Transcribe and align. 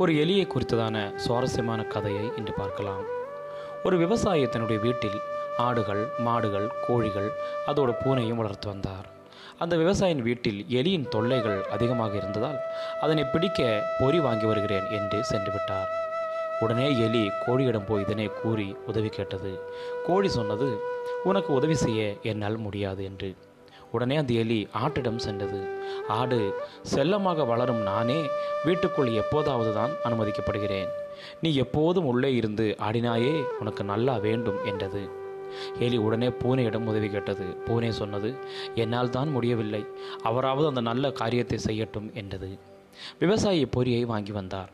ஒரு 0.00 0.12
எலியை 0.12 0.44
குறித்ததான 0.46 1.16
சுவாரஸ்யமான 1.16 1.84
கதையை 1.84 2.30
இன்று 2.36 2.52
பார்க்கலாம். 2.52 3.02
ஒரு 3.84 3.96
விவசாயி 3.96 4.46
தன்னுடைய 4.46 4.82
வீட்டில் 4.82 5.18
ஆடுகள் 5.56 6.08
மாடுகள் 6.18 6.68
கோழிகள் 6.86 7.28
அதோட 7.66 7.90
பூனையும் 8.04 8.40
வளர்த்து 8.40 8.68
வந்தார். 8.68 9.06
அந்த 9.58 9.76
விவசாயின் 9.76 10.22
வீட்டில் 10.22 10.60
எலியின் 10.68 11.08
தொல்லைகள் 11.08 11.60
அதிகமாக 11.64 12.16
இருந்ததால் 12.16 12.58
அதனை 13.00 13.24
பிடிக்க 13.24 13.82
பொறி 13.98 14.20
வாங்கி 14.20 14.46
வருகிறேன் 14.46 14.88
என்று 14.90 15.24
சென்று 15.24 15.52
விட்டார். 15.52 15.90
உடனே 16.60 16.98
எலி 16.98 17.30
கோழியிடம் 17.46 17.86
போய் 17.86 18.02
இதனை 18.02 18.30
கூறி 18.42 18.76
உதவி 18.86 19.08
கேட்டது. 19.08 19.52
கோழி 20.06 20.28
சொன்னது 20.28 20.82
உனக்கு 21.24 21.52
உதவி 21.52 21.74
செய்ய 21.74 22.12
என்னால் 22.22 22.56
முடியாது 22.56 23.04
என்று. 23.04 23.34
உடனே 23.96 24.16
அந்த 24.20 24.32
எலி 24.42 24.58
ஆட்டிடம் 24.82 25.22
சென்றது. 25.26 25.60
ஆடு 26.18 26.40
செல்லமாக 26.92 27.44
வளரும் 27.50 27.82
நானே 27.90 28.18
வீட்டுக்குள் 28.66 29.10
எப்போதாவது 29.22 29.72
தான் 29.78 29.94
அனுமதிக்கப்படுகிறேன். 30.08 30.90
நீ 31.42 31.50
எப்போதும் 31.64 32.08
உள்ளே 32.12 32.30
இருந்து 32.40 32.66
ஆடினாயே 32.86 33.34
உனக்கு 33.62 33.82
நல்லா 33.92 34.14
வேண்டும் 34.26 34.60
என்றது. 34.72 35.02
எலி 35.86 35.98
உடனே 36.06 36.28
பூனையிடம் 36.42 36.88
உதவி 36.90 37.08
கேட்டது. 37.14 37.46
பூனை 37.66 37.90
சொன்னது 38.00 38.30
என்னால் 38.82 39.14
தான் 39.16 39.32
முடியவில்லை. 39.36 39.82
அவராவது 40.28 40.66
அந்த 40.70 40.82
நல்ல 40.90 41.10
காரியத்தை 41.20 41.58
செய்யட்டும் 41.66 42.08
என்றது. 42.20 42.50
விவசாயி 43.20 43.64
பொரியை 43.74 44.02
வாங்கி 44.10 44.32
வந்தார். 44.38 44.70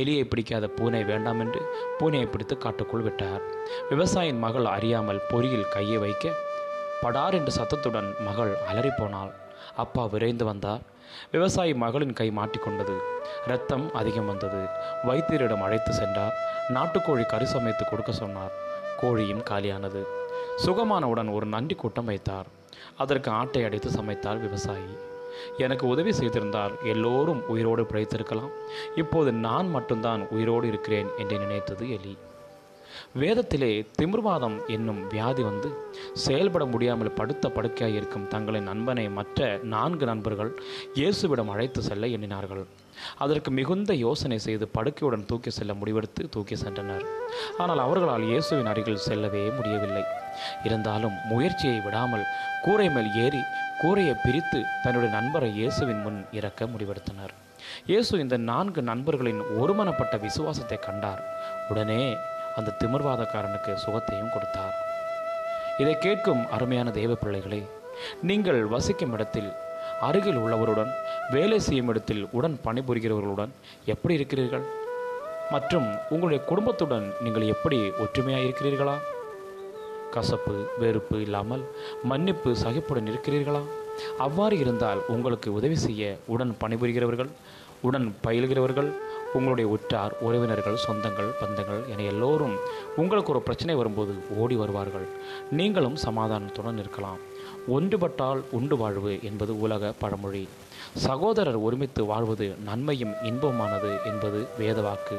எலியை 0.00 0.22
பிடிக்காத 0.28 0.68
பூனை 0.78 1.02
வேண்டாம் 1.10 1.40
என்று 1.44 1.60
பூனையை 1.98 2.26
பிடித்து 2.30 2.54
காட்டுக்குள் 2.58 3.04
விட்டார். 3.06 3.42
விவசாயின் 3.90 4.40
மகள் 4.44 4.68
அறியாமல் 4.76 5.26
பொரியில் 5.32 5.70
கையை 5.74 5.98
வைக்க 6.04 6.32
படார் 7.00 7.34
என்ற 7.34 7.50
சத்தத்துடன் 7.50 8.14
மகள் 8.20 8.56
அலறிப்போனாள். 8.72 9.30
அப்பா 9.76 10.04
விரைந்து 10.04 10.44
வந்தார். 10.44 10.80
விவசாயி 11.32 11.74
மகளின் 11.74 12.12
கை 12.12 12.32
மாட்டிக்கொண்டது. 12.36 12.98
இரத்தம் 13.46 13.94
அதிகம் 13.94 14.26
வந்தது. 14.26 14.64
வைத்தியரிடம் 15.06 15.62
அழைத்து 15.62 15.92
சென்றார். 15.92 16.32
நாட்டுக்கோழி 16.68 17.26
கறி 17.26 17.44
சமைத்து 17.44 17.84
கொடுக்க 17.84 18.12
சொன்னார். 18.12 18.50
கோழியும் 19.00 19.44
காலியானது. 19.50 20.04
சுகமானவுடன் 20.66 21.32
ஒரு 21.32 21.46
நன்றி 21.46 21.74
கூட்டம் 21.74 22.04
வைத்தார். 22.04 22.46
அதற்கு 22.98 23.30
ஆட்டை 23.30 23.64
அடைத்து 23.64 23.90
சமைத்தார் 23.90 24.40
விவசாயி. 24.40 24.96
எனக்கு 25.58 25.86
உதவி 25.86 26.10
செய்திருந்தால் 26.10 26.72
எல்லோரும் 26.84 27.48
உயிரோடு 27.48 27.82
பிழைத்திருக்கலாம். 27.82 28.50
இப்போது 28.94 29.32
நான் 29.32 29.70
மட்டும்தான் 29.70 30.26
உயிரோடு 30.28 30.66
இருக்கிறேன் 30.66 31.06
என்று 31.18 31.38
நினைத்தது 31.38 31.90
எலி. 31.90 32.18
வேதத்திலே 33.22 33.70
திமிர்வாதம் 33.98 34.56
என்னும் 34.76 35.00
வியாதி 35.14 35.42
வந்து 35.48 35.70
செயல்பட 36.24 36.64
முடியாமல் 36.72 37.16
படுத்த 37.18 37.48
படுக்கையாய் 37.56 37.96
இருக்கும் 37.98 38.28
தங்களின் 38.34 38.68
நண்பனை 38.70 39.06
மற்ற 39.18 39.48
நான்கு 39.74 40.06
நண்பர்கள் 40.10 40.52
இயேசுவிடம் 41.00 41.52
அழைத்து 41.54 41.82
செல்ல 41.88 42.12
எண்ணினார்கள். 42.16 42.64
அதற்கு 43.24 43.50
மிகுந்த 43.58 43.92
யோசனை 44.06 44.38
செய்து 44.46 44.64
படுக்கையுடன் 44.76 45.28
தூக்கி 45.30 45.50
செல்ல 45.58 45.72
முடிவெடுத்து 45.80 46.22
தூக்கி 46.34 46.56
சென்றனர். 46.62 47.04
ஆனால் 47.62 47.82
அவர்களால் 47.84 48.26
இயேசுவின் 48.30 48.70
அருகில் 48.72 49.04
செல்லவே 49.08 49.44
முடியவில்லை. 49.58 50.04
இருந்தாலும் 50.66 51.16
முயற்சியை 51.30 51.78
விடாமல் 51.86 52.26
கூரை 52.64 52.88
மேல் 52.96 53.10
ஏறி 53.24 53.42
கூரையை 53.82 54.14
பிரித்து 54.24 54.58
தன்னுடைய 54.82 55.10
நண்பரை 55.18 55.48
இயேசுவின் 55.58 56.02
முன் 56.06 56.18
இறக்க 56.38 56.66
முடிவெடுத்தனர். 56.72 57.32
இயேசு 57.90 58.12
இந்த 58.24 58.36
நான்கு 58.50 58.80
நண்பர்களின் 58.90 59.40
ஒருமனப்பட்ட 59.62 60.14
விசுவாசத்தை 60.26 60.78
கண்டார். 60.86 61.22
உடனே 61.70 62.02
அந்த 62.60 62.76
திமிர்வாதக்காரனுக்கு 62.82 63.74
சுகத்தையும் 63.86 64.32
கொடுத்தார். 64.36 64.76
இதை 65.82 65.94
கேட்கும் 66.06 66.42
அருமையான 66.56 66.88
தெய்வ 67.00 67.12
பிள்ளைகளே 67.20 67.60
நீங்கள் 68.28 68.60
வசிக்கும் 68.72 69.14
இடத்தில் 69.16 69.50
அருகில் 70.06 70.38
உள்ளவருடன் 70.42 70.90
வேலை 71.34 71.58
செய்யும் 71.66 71.90
இடத்தில் 71.92 72.22
உடன் 72.36 72.56
பணிபுரிகிறவர்களுடன் 72.66 73.52
எப்படி 73.92 74.14
இருக்கிறீர்கள்? 74.18 74.64
மற்றும் 75.54 75.86
உங்களுடைய 76.12 76.40
குடும்பத்துடன் 76.50 77.06
நீங்கள் 77.24 77.50
எப்படி 77.54 77.78
ஒற்றுமையாக 78.02 78.46
இருக்கிறீர்களா? 78.46 78.96
கசப்பு 80.14 80.54
வெறுப்பு 80.82 81.16
இல்லாமல் 81.26 81.64
மன்னிப்பு 82.10 82.50
சகிப்புடன் 82.64 83.10
இருக்கிறீர்களா? 83.12 83.62
அவ்வாறு 84.26 84.56
இருந்தால் 84.64 85.00
உங்களுக்கு 85.14 85.48
உதவி 85.58 85.78
செய்ய 85.86 86.12
உடன் 86.34 86.54
பணிபுரிகிறவர்கள் 86.62 87.32
உடன் 87.88 88.08
பயில்கிறவர்கள் 88.24 88.90
உங்களுடைய 89.32 89.70
உற்றார் 89.70 90.14
உறவினர்கள் 90.20 90.78
சொந்தங்கள் 90.88 91.30
பந்தங்கள் 91.40 91.88
என 91.88 92.02
எல்லோரும் 92.02 92.56
உங்களுக்கு 92.96 93.32
ஒரு 93.32 93.42
பிரச்சனை 93.42 93.74
வரும்போது 93.74 94.14
ஓடி 94.36 94.54
வருவார்கள். 94.54 95.06
நீங்களும் 95.50 95.96
சமாதானத்துடன் 95.96 96.78
இருக்கலாம். 96.78 97.16
ஒன்றுபட்டால் 97.74 98.42
உண்டு 98.50 98.76
வாழ்வு 98.76 99.18
என்பது 99.22 99.60
உலக 99.60 99.92
பழமொழி. 99.98 100.48
சகோதரர் 100.94 101.56
ஒருமித்து 101.56 102.04
வாழ்வது 102.04 102.56
நன்மையும் 102.64 103.12
இன்பமானது 103.22 104.04
என்பது 104.04 104.46
வேதவாக்கு. 104.58 105.18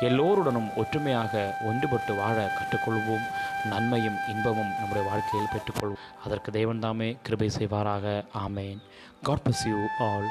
எல்லோருடனும் 0.00 0.68
ஒற்றுமையாக 0.76 1.54
ஒன்றுபட்டு 1.68 2.16
வாழ 2.16 2.50
கற்றுக்கொள்வோம். 2.58 3.26
நன்மையும் 3.68 4.16
இன்பமும் 4.28 4.72
நம்முடைய 4.78 5.08
வாழ்க்கையில் 5.08 5.48
பெற்றுக்கொள்வோம். 5.52 6.24
அதற்கு 6.24 6.50
தெய்வந்தாமே 6.50 7.16
கிருபை 7.22 7.50
செய்வாராக. 7.58 8.24
ஆமேன். 8.48 8.78
God 9.22 9.42
bless 9.42 9.66
you 9.66 9.76
all 9.98 10.26